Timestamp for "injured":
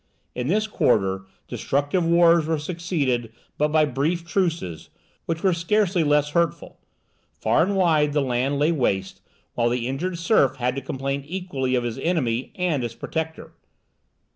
9.87-10.17